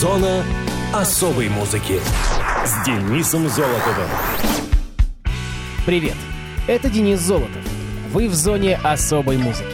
[0.00, 0.44] Зона
[0.92, 2.00] особой музыки
[2.66, 4.10] с Денисом Золотовым.
[5.86, 6.16] Привет,
[6.66, 7.62] это Денис Золотов.
[8.12, 9.72] Вы в зоне особой музыки.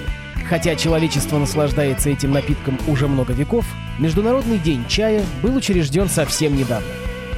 [0.48, 3.66] Хотя человечество наслаждается этим напитком уже много веков,
[3.98, 6.86] Международный день чая был учрежден совсем недавно.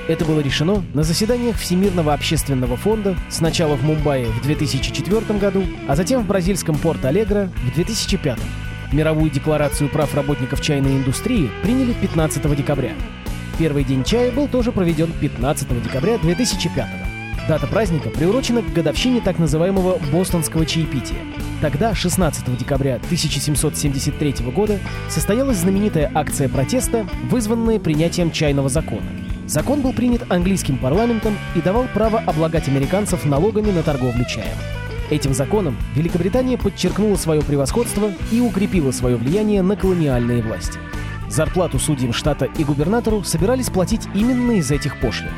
[0.07, 5.97] Это было решено на заседаниях Всемирного общественного фонда сначала в Мумбаи в 2004 году, а
[5.97, 8.39] затем в бразильском Порт-Алегро в 2005.
[8.95, 12.93] Мировую декларацию прав работников чайной индустрии приняли 15 декабря.
[13.59, 16.87] Первый день чая был тоже проведен 15 декабря 2005
[17.49, 21.19] Дата праздника приурочена к годовщине так называемого «бостонского чаепития».
[21.61, 29.07] Тогда, 16 декабря 1773 года, состоялась знаменитая акция протеста, вызванная принятием чайного закона.
[29.47, 34.57] Закон был принят английским парламентом и давал право облагать американцев налогами на торговлю чаем.
[35.11, 40.79] Этим законом Великобритания подчеркнула свое превосходство и укрепила свое влияние на колониальные власти.
[41.29, 45.31] Зарплату судьям штата и губернатору собирались платить именно из этих пошлин.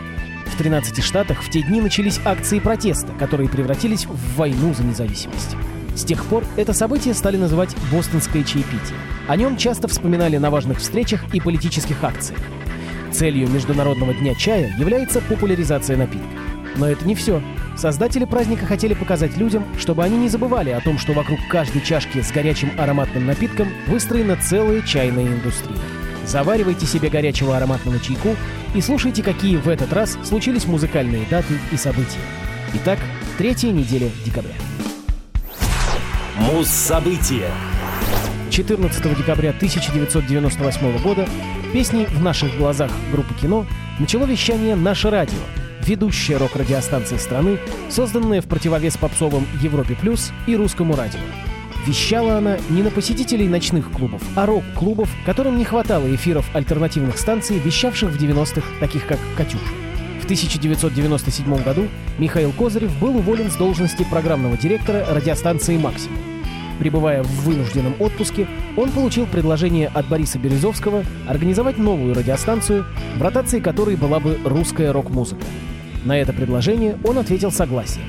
[0.47, 5.57] В 13 штатах в те дни начались акции протеста, которые превратились в войну за независимость.
[5.95, 8.99] С тех пор это событие стали называть «Бостонское чаепитие».
[9.29, 12.39] О нем часто вспоминали на важных встречах и политических акциях.
[13.13, 16.27] Целью Международного дня чая является популяризация напитка.
[16.77, 17.43] Но это не все.
[17.77, 22.23] Создатели праздника хотели показать людям, чтобы они не забывали о том, что вокруг каждой чашки
[22.23, 25.77] с горячим ароматным напитком выстроена целая чайная индустрия.
[26.25, 28.35] Заваривайте себе горячего ароматного чайку
[28.75, 32.19] и слушайте, какие в этот раз случились музыкальные даты и события.
[32.75, 32.99] Итак,
[33.37, 34.55] третья неделя декабря.
[36.37, 37.51] Муз-события.
[38.51, 41.29] 14 декабря 1998 года
[41.75, 43.67] песней «В наших глазах» группы «Кино»
[43.99, 45.39] начало вещание «Наше радио»,
[45.87, 51.21] ведущая рок-радиостанция страны, созданная в противовес попсовым «Европе плюс» и «Русскому радио».
[51.87, 57.59] Вещала она не на посетителей ночных клубов, а рок-клубов, которым не хватало эфиров альтернативных станций,
[57.59, 59.65] вещавших в 90-х, таких как «Катюша».
[60.21, 61.87] В 1997 году
[62.19, 66.19] Михаил Козырев был уволен с должности программного директора радиостанции «Максимум».
[66.81, 72.85] Пребывая в вынужденном отпуске, он получил предложение от Бориса Березовского организовать новую радиостанцию,
[73.17, 75.45] в ротации которой была бы русская рок-музыка.
[76.05, 78.07] На это предложение он ответил согласием.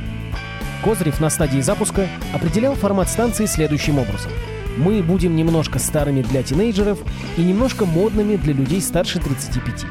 [0.84, 4.32] Козырев на стадии запуска определял формат станции следующим образом.
[4.78, 7.00] Мы будем немножко старыми для тинейджеров
[7.36, 9.86] и немножко модными для людей старше 35.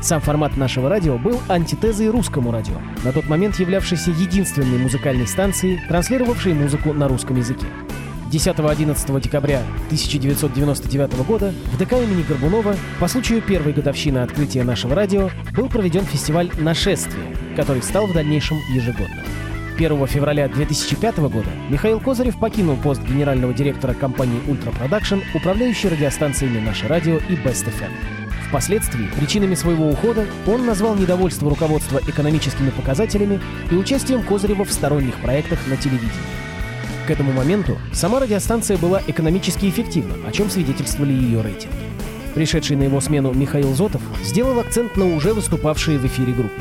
[0.00, 5.80] Сам формат нашего радио был антитезой русскому радио, на тот момент являвшейся единственной музыкальной станцией,
[5.88, 7.66] транслировавшей музыку на русском языке.
[8.30, 15.30] 10-11 декабря 1999 года в ДК имени Горбунова по случаю первой годовщины открытия нашего радио
[15.54, 19.24] был проведен фестиваль «Нашествие», который стал в дальнейшем ежегодным.
[19.76, 26.60] 1 февраля 2005 года Михаил Козырев покинул пост генерального директора компании Ультра Production, управляющей радиостанциями
[26.60, 27.90] «Наше радио» и Best FM.
[28.48, 35.20] Впоследствии причинами своего ухода он назвал недовольство руководства экономическими показателями и участием Козырева в сторонних
[35.20, 36.35] проектах на телевидении.
[37.06, 41.76] К этому моменту сама радиостанция была экономически эффективна, о чем свидетельствовали ее рейтинги.
[42.34, 46.60] Пришедший на его смену Михаил Зотов сделал акцент на уже выступавшие в эфире группы.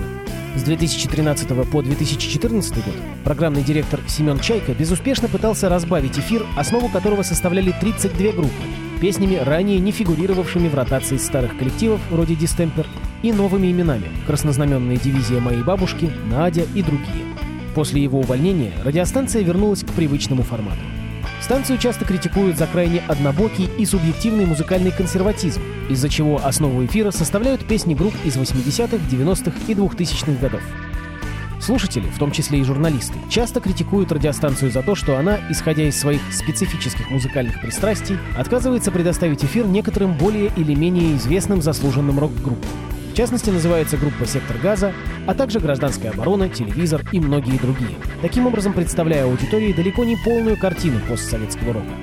[0.56, 7.24] С 2013 по 2014 год программный директор Семен Чайка безуспешно пытался разбавить эфир, основу которого
[7.24, 8.64] составляли 32 группы,
[9.02, 12.86] песнями, ранее не фигурировавшими в ротации старых коллективов вроде «Дистемпер»
[13.24, 17.35] и новыми именами «Краснознаменная дивизия моей бабушки», «Надя» и другие.
[17.76, 20.80] После его увольнения радиостанция вернулась к привычному формату.
[21.42, 27.68] Станцию часто критикуют за крайне однобокий и субъективный музыкальный консерватизм, из-за чего основу эфира составляют
[27.68, 30.62] песни групп из 80-х, 90-х и 2000-х годов.
[31.62, 36.00] Слушатели, в том числе и журналисты, часто критикуют радиостанцию за то, что она, исходя из
[36.00, 42.70] своих специфических музыкальных пристрастий, отказывается предоставить эфир некоторым более или менее известным заслуженным рок-группам.
[43.16, 44.94] В частности, называется группа «Сектор газа»,
[45.26, 47.96] а также «Гражданская оборона», «Телевизор» и многие другие.
[48.22, 51.94] Таким образом, представляя аудитории далеко не полную картину постсоветского рока.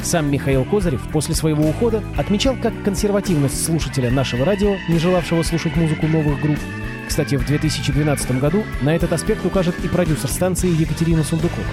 [0.00, 5.76] Сам Михаил Козырев после своего ухода отмечал как консервативность слушателя нашего радио, не желавшего слушать
[5.76, 6.58] музыку новых групп.
[7.06, 11.66] Кстати, в 2012 году на этот аспект укажет и продюсер станции Екатерина Сундукова,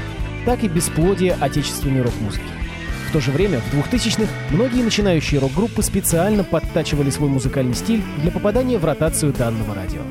[0.46, 2.44] так и бесплодие отечественной рок-музыки.
[3.10, 8.30] В то же время, в 2000-х многие начинающие рок-группы специально подтачивали свой музыкальный стиль для
[8.30, 10.02] попадания в ротацию данного радио.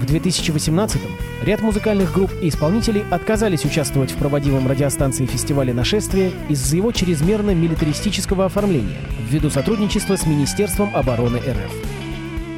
[0.00, 1.12] В 2018-м
[1.42, 7.54] ряд музыкальных групп и исполнителей отказались участвовать в проводимом радиостанции фестивале «Нашествие» из-за его чрезмерно
[7.54, 8.98] милитаристического оформления
[9.28, 11.72] ввиду сотрудничества с Министерством обороны РФ.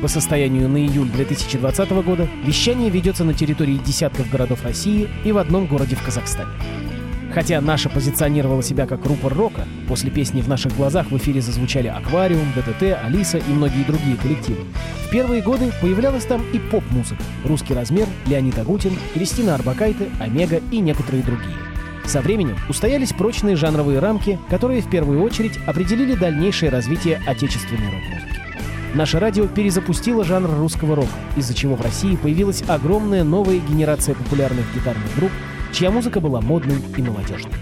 [0.01, 5.37] По состоянию на июль 2020 года вещание ведется на территории десятков городов России и в
[5.37, 6.49] одном городе в Казахстане.
[7.35, 11.89] Хотя наша позиционировала себя как рупор рока, после песни «В наших глазах» в эфире зазвучали
[11.89, 14.61] «Аквариум», «ДТТ», «Алиса» и многие другие коллективы.
[15.07, 20.81] В первые годы появлялась там и поп-музыка «Русский размер», Леонид Агутин, Кристина Арбакайте, «Омега» и
[20.81, 21.57] некоторые другие.
[22.05, 28.41] Со временем устоялись прочные жанровые рамки, которые в первую очередь определили дальнейшее развитие отечественной рок-музыки.
[28.95, 34.67] Наше радио перезапустило жанр русского рока, из-за чего в России появилась огромная новая генерация популярных
[34.75, 35.31] гитарных групп,
[35.73, 37.53] чья музыка была модной и молодежной.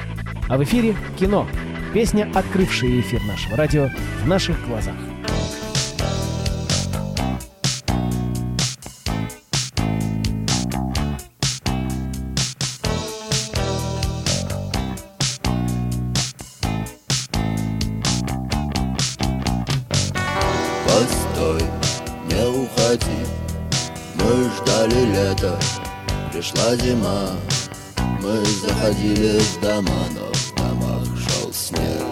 [0.48, 1.46] А в эфире кино.
[1.94, 3.88] Песня, открывшая эфир нашего радио
[4.22, 4.94] в наших глазах.
[20.84, 21.62] Постой,
[22.28, 23.26] не уходи
[24.14, 25.58] Мы ждали лета,
[26.32, 27.30] пришла зима
[28.22, 32.02] Мы заходили в дома, но в домах шел снег.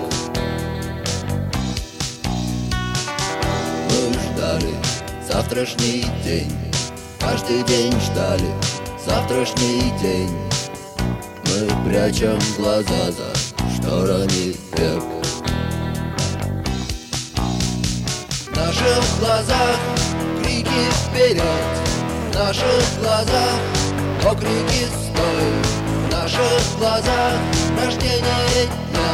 [3.90, 4.74] Мы ждали
[5.30, 6.52] завтрашний день
[7.28, 8.48] Каждый день ждали
[9.04, 10.30] завтрашний день.
[11.44, 15.04] Мы прячем глаза за шторами век.
[18.56, 19.76] Наших глазах
[20.42, 21.42] крики вперед.
[22.30, 23.60] В наших глазах
[24.24, 25.87] окрики стой
[26.28, 27.38] наших глазах
[27.82, 29.12] рождение дня.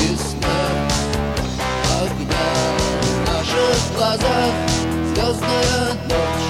[0.00, 0.16] И
[2.02, 2.48] огня.
[3.12, 4.52] В наших глазах
[5.14, 6.46] звездная ночь.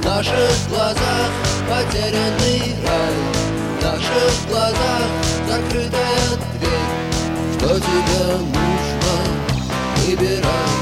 [0.00, 1.30] В наших глазах
[1.68, 3.16] потерянный рай.
[3.78, 5.08] В наших глазах
[5.48, 6.28] закрытая
[6.58, 6.92] дверь.
[7.56, 9.14] Что тебе нужно,
[9.96, 10.73] выбирай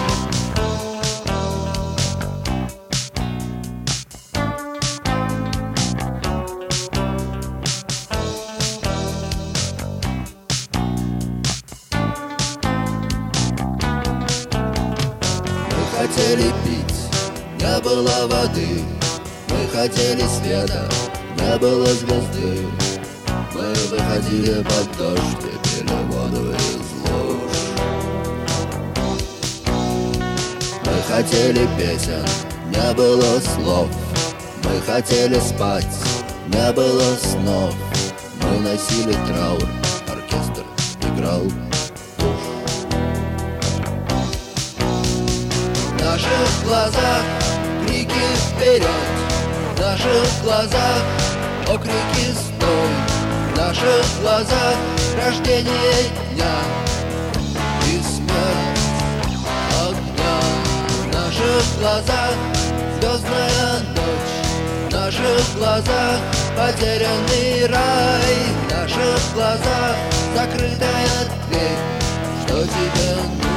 [19.83, 20.89] хотели света,
[21.37, 22.69] не было звезды.
[23.53, 27.53] Мы выходили под дождь и пили воду из луж.
[30.85, 32.25] Мы хотели песен,
[32.69, 33.89] не было слов.
[34.63, 35.97] Мы хотели спать,
[36.47, 37.75] не было снов.
[38.41, 39.69] Мы носили траур,
[40.09, 40.65] оркестр
[41.01, 41.43] играл
[45.89, 47.23] В наших глазах
[47.85, 49.22] крики вперед
[49.83, 51.03] наших глазах
[51.69, 52.91] окрики стой
[53.53, 54.77] В наших глазах
[55.17, 56.55] рождение дня.
[57.89, 58.85] И смерть
[59.81, 60.39] огня.
[61.03, 62.35] В наших глазах
[63.01, 64.89] звездная ночь.
[64.89, 66.19] В наших глазах
[66.57, 68.37] потерянный рай.
[68.61, 69.97] В наших глазах
[70.37, 71.19] закрытая
[71.49, 71.83] дверь.
[72.47, 73.52] Что тебе нужно,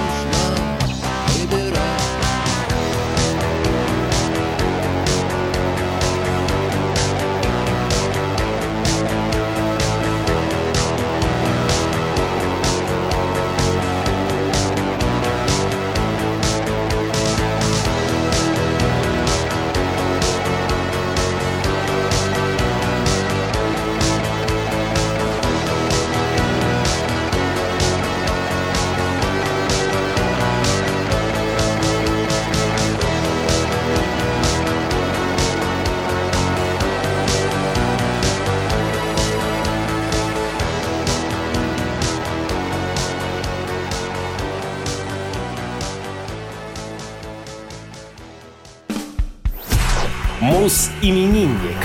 [50.65, 51.77] Мус-именинник.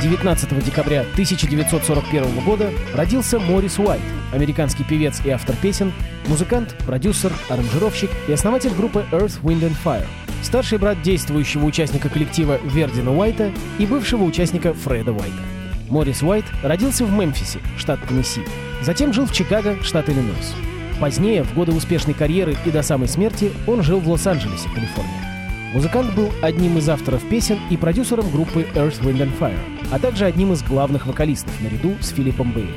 [0.00, 4.00] 19 декабря 1941 года родился Морис Уайт,
[4.32, 5.92] американский певец и автор песен,
[6.28, 10.06] музыкант, продюсер, аранжировщик и основатель группы Earth, Wind and Fire,
[10.42, 15.42] старший брат действующего участника коллектива Вердина Уайта и бывшего участника Фреда Уайта.
[15.90, 18.40] Морис Уайт родился в Мемфисе, штат Теннесси,
[18.80, 20.54] затем жил в Чикаго, штат Иллинойс.
[20.98, 25.31] Позднее, в годы успешной карьеры и до самой смерти, он жил в Лос-Анджелесе, Калифорния.
[25.72, 29.58] Музыкант был одним из авторов песен и продюсером группы Earth, Wind and Fire,
[29.90, 32.74] а также одним из главных вокалистов наряду с Филиппом Бейли.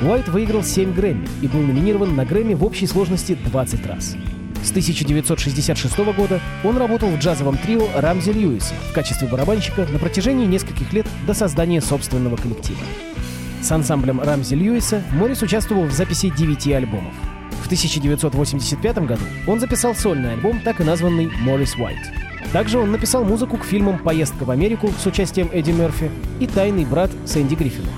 [0.00, 4.16] Уайт выиграл 7 Грэмми и был номинирован на Грэмми в общей сложности 20 раз.
[4.62, 10.46] С 1966 года он работал в джазовом трио Рамзи Льюиса в качестве барабанщика на протяжении
[10.46, 12.80] нескольких лет до создания собственного коллектива.
[13.60, 17.12] С ансамблем Рамзи Льюиса Моррис участвовал в записи 9 альбомов.
[17.64, 21.96] В 1985 году он записал сольный альбом, так и названный «Моррис Уайт».
[22.52, 26.84] Также он написал музыку к фильмам «Поездка в Америку» с участием Эдди Мерфи и «Тайный
[26.84, 27.88] брат» с Энди Гриффином.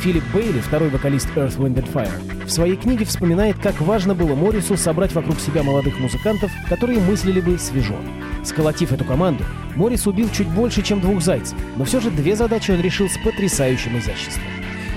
[0.00, 4.34] Филипп Бейли, второй вокалист Earth, Wind and Fire, в своей книге вспоминает, как важно было
[4.34, 7.94] Моррису собрать вокруг себя молодых музыкантов, которые мыслили бы свежо.
[8.42, 9.44] Сколотив эту команду,
[9.76, 13.16] Моррис убил чуть больше, чем двух зайцев, но все же две задачи он решил с
[13.18, 14.42] потрясающим изяществом.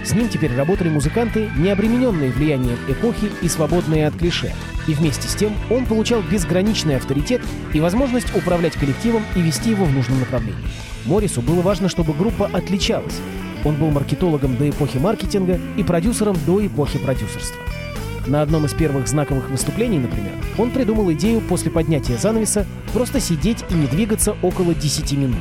[0.08, 4.54] С ним теперь работали музыканты, не обремененные влиянием эпохи и свободные от клише.
[4.88, 7.42] И вместе с тем он получал безграничный авторитет
[7.74, 10.64] и возможность управлять коллективом и вести его в нужном направлении.
[11.04, 13.20] Моррису было важно, чтобы группа отличалась.
[13.66, 17.62] Он был маркетологом до эпохи маркетинга и продюсером до эпохи продюсерства.
[18.28, 23.66] На одном из первых знаковых выступлений, например, он придумал идею после поднятия занавеса просто сидеть
[23.70, 25.36] и не двигаться около 10 минут.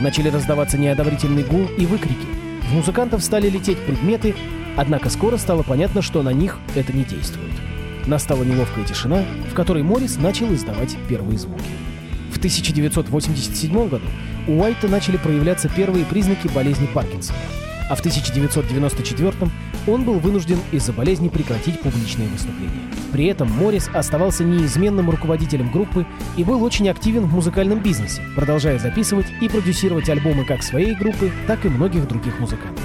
[0.00, 2.39] Начали раздаваться неодобрительный гул и выкрики.
[2.70, 4.36] В музыкантов стали лететь предметы,
[4.76, 7.50] однако скоро стало понятно, что на них это не действует.
[8.06, 11.64] Настала неловкая тишина, в которой Моррис начал издавать первые звуки.
[12.32, 14.06] В 1987 году
[14.46, 17.40] у Уайта начали проявляться первые признаки болезни Паркинсона,
[17.90, 19.50] а в 1994
[19.86, 22.90] он был вынужден из-за болезни прекратить публичные выступления.
[23.12, 26.06] При этом Моррис оставался неизменным руководителем группы
[26.36, 31.30] и был очень активен в музыкальном бизнесе, продолжая записывать и продюсировать альбомы как своей группы,
[31.46, 32.84] так и многих других музыкантов.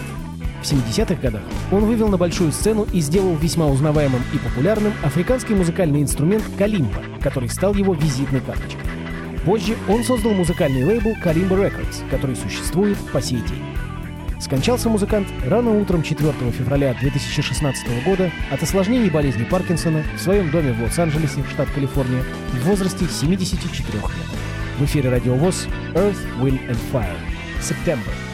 [0.62, 5.54] В 70-х годах он вывел на большую сцену и сделал весьма узнаваемым и популярным африканский
[5.54, 8.82] музыкальный инструмент калимба, который стал его визитной карточкой.
[9.46, 13.75] Позже он создал музыкальный лейбл Kalimba Records, который существует по сей день.
[14.46, 20.72] Скончался музыкант рано утром 4 февраля 2016 года от осложнений болезни Паркинсона в своем доме
[20.72, 24.12] в Лос-Анджелесе, штат Калифорния, в возрасте 74 лет.
[24.78, 27.18] В эфире радиовоз Earth, Wind and Fire.
[27.60, 28.25] September.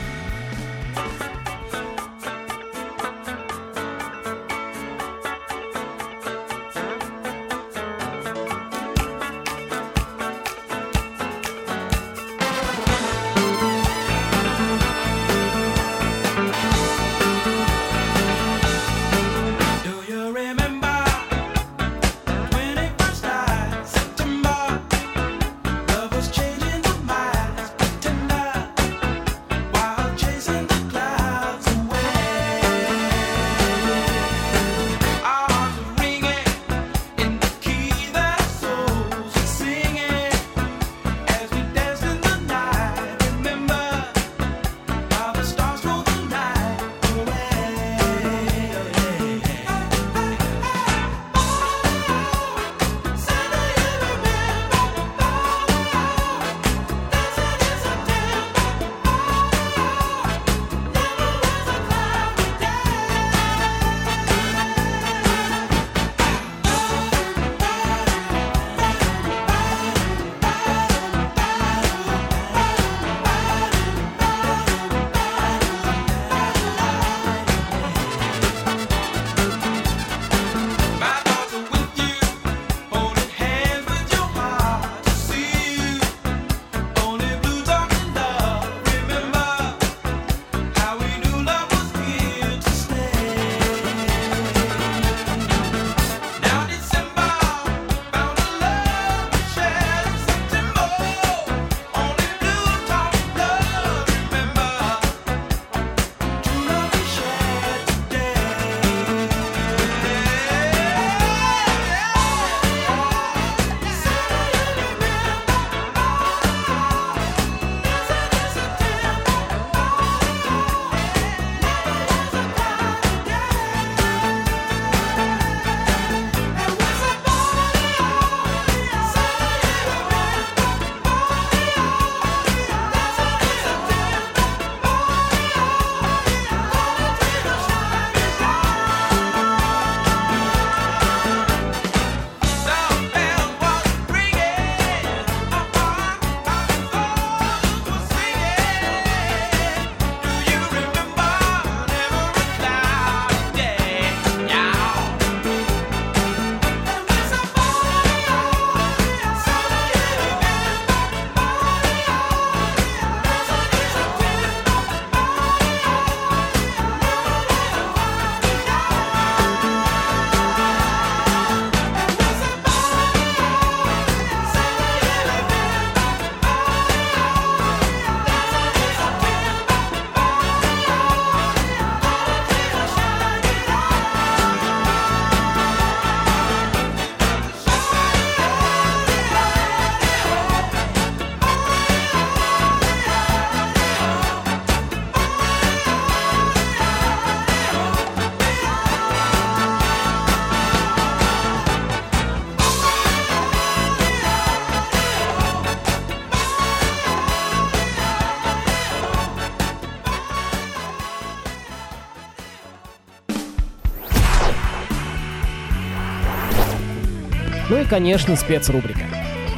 [217.91, 219.03] Конечно, спецрубрика.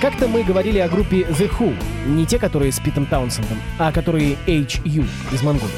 [0.02, 1.72] Как-то мы говорили о группе The Who,
[2.08, 5.72] не те, которые с Питом Таунсендом, а которые HU из Монголии.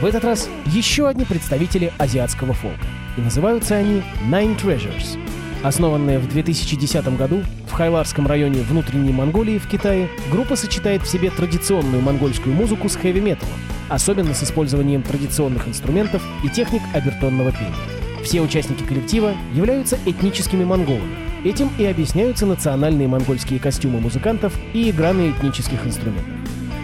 [0.00, 2.84] В этот раз еще одни представители азиатского фолка.
[3.16, 5.20] И называются они Nine Treasures.
[5.62, 11.30] Основанная в 2010 году в Хайларском районе внутренней Монголии в Китае, группа сочетает в себе
[11.30, 13.54] традиционную монгольскую музыку с хэви-металом,
[13.88, 18.24] особенно с использованием традиционных инструментов и техник обертонного пения.
[18.24, 21.29] Все участники коллектива являются этническими монголами.
[21.44, 26.34] Этим и объясняются национальные монгольские костюмы музыкантов и игра на этнических инструментах.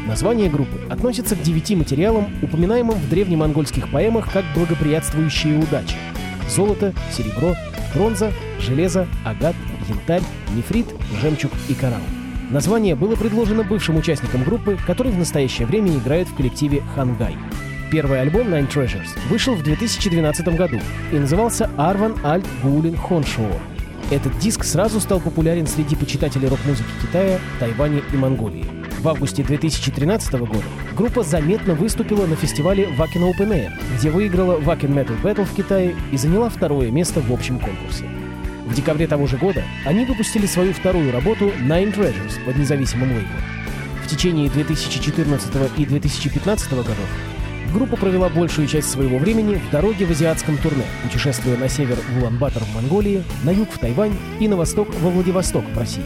[0.06, 5.96] Название группы относится к девяти материалам, упоминаемым в древнемонгольских поэмах как благоприятствующие удачи.
[6.48, 7.54] Золото, серебро,
[7.94, 9.56] бронза, железо, агат,
[9.88, 10.22] янтарь,
[10.54, 10.86] нефрит,
[11.20, 12.00] жемчуг и коралл.
[12.50, 17.36] Название было предложено бывшим участникам группы, который в настоящее время играет в коллективе «Хангай».
[17.90, 20.80] Первый альбом Nine Treasures вышел в 2012 году
[21.12, 23.75] и назывался «Арван Альт Гулин Хоншоор».
[24.10, 28.64] Этот диск сразу стал популярен среди почитателей рок-музыки Китая, Тайваня и Монголии.
[29.00, 30.62] В августе 2013 года
[30.96, 35.96] группа заметно выступила на фестивале Wacken Open Air, где выиграла Wacken Metal Battle в Китае
[36.12, 38.04] и заняла второе место в общем конкурсе.
[38.64, 43.42] В декабре того же года они выпустили свою вторую работу Nine Treasures под независимым лейблом.
[44.04, 47.08] В течение 2014 и 2015 годов
[47.76, 52.22] группа провела большую часть своего времени в дороге в азиатском турне, путешествуя на север в
[52.22, 56.02] Улан-Батор в Монголии, на юг в Тайвань и на восток во Владивосток в России.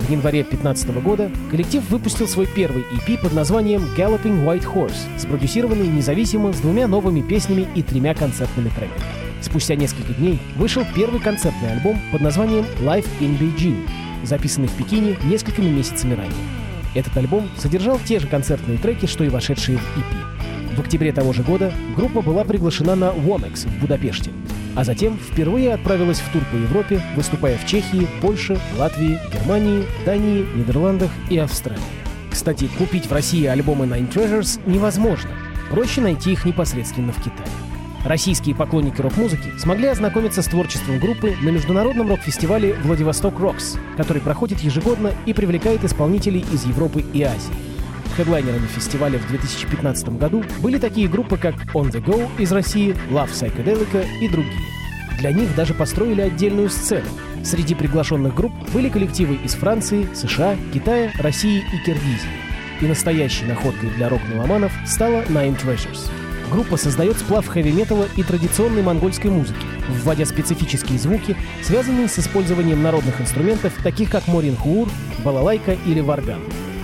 [0.00, 5.86] В январе 2015 года коллектив выпустил свой первый EP под названием Galloping White Horse, спродюсированный
[5.86, 9.00] независимо с двумя новыми песнями и тремя концертными треками.
[9.40, 13.88] Спустя несколько дней вышел первый концертный альбом под названием Life in Beijing,
[14.24, 16.34] записанный в Пекине несколькими месяцами ранее.
[16.96, 20.41] Этот альбом содержал те же концертные треки, что и вошедшие в EP.
[20.76, 24.30] В октябре того же года группа была приглашена на Womex в Будапеште,
[24.74, 30.46] а затем впервые отправилась в тур по Европе, выступая в Чехии, Польше, Латвии, Германии, Дании,
[30.54, 31.82] Нидерландах и Австралии.
[32.30, 35.30] Кстати, купить в России альбомы Nine Treasures невозможно.
[35.70, 37.48] Проще найти их непосредственно в Китае.
[38.06, 44.60] Российские поклонники рок-музыки смогли ознакомиться с творчеством группы на международном рок-фестивале «Владивосток Рокс», который проходит
[44.60, 47.71] ежегодно и привлекает исполнителей из Европы и Азии.
[48.16, 53.30] Хедлайнерами фестиваля в 2015 году были такие группы, как On The Go из России, Love
[53.30, 54.60] Psychedelica и другие.
[55.18, 57.08] Для них даже построили отдельную сцену.
[57.44, 62.28] Среди приглашенных групп были коллективы из Франции, США, Китая, России и Киргизии.
[62.80, 66.10] И настоящей находкой для рок-меломанов стала Nine Treasures.
[66.50, 73.20] Группа создает сплав хэви-металла и традиционной монгольской музыки, вводя специфические звуки, связанные с использованием народных
[73.20, 74.88] инструментов, таких как моринхуур,
[75.24, 76.42] балалайка или варган.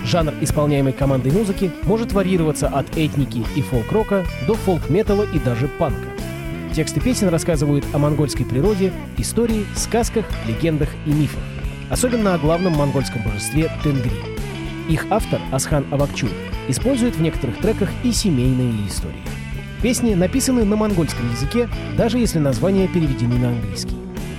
[0.09, 6.07] Жанр исполняемой командой музыки может варьироваться от этники и фолк-рока до фолк-металла и даже панка.
[6.73, 11.43] Тексты песен рассказывают о монгольской природе, истории, сказках, легендах и мифах.
[11.91, 14.11] Особенно о главном монгольском божестве Тенгри.
[14.89, 16.31] Их автор, Асхан Авакчур,
[16.67, 19.21] использует в некоторых треках и семейные истории.
[19.83, 23.97] Песни написаны на монгольском языке, даже если названия переведены на английский.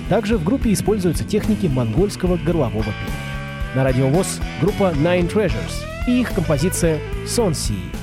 [0.09, 3.30] Также в группе используются техники монгольского горлового пения.
[3.73, 7.75] На радио ВОЗ группа Nine Treasures и их композиция «Сонси».
[7.75, 8.00] аллуна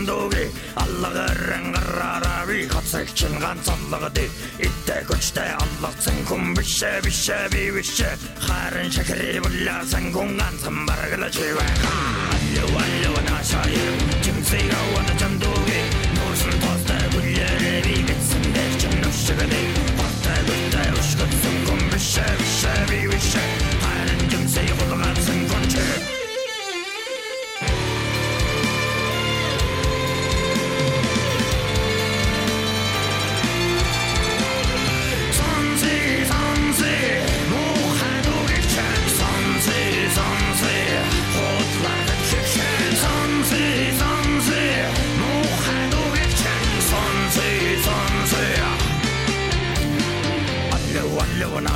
[0.00, 0.44] чандуги
[0.80, 4.24] аллығы рәңғарарави қатсық чинған саллығы ди
[4.64, 13.42] итте күчте аллықсың кум бише бише бивише харын шикри буллясың кунган сымбаргылы чиве аллу аллуна
[13.44, 15.80] шайыр чимсиге уады чандуги
[16.16, 19.62] нурсын тосты бүллері бигітсін дек чыннушығы ди
[20.00, 22.59] қатты күтті үшкітсің кум бише бише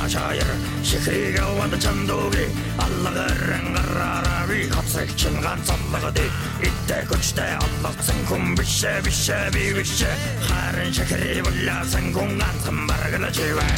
[0.08, 0.50] шаяр
[0.86, 2.46] шихрийг аваад чандууги
[2.78, 6.26] аллагарын гараарави хапсагчин ганц аллагади
[6.68, 10.14] иттэй хүчтэй аллагцсан хүн бишээ бишээ би бишээ
[10.46, 13.74] харин шихрий булаасан хүн ганцхан баргала чивээ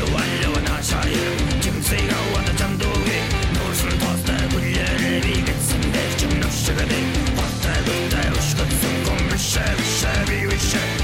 [0.00, 3.18] алло алло нашаяр чимсийг аваад чандууги
[3.54, 10.38] нуурсан тостой гүлээрээ би гэтсэн дээр чим нүшгэдэг хоцтой гүнтэй ушгдсан хүн бишээ бишээ би
[10.48, 11.03] бишээ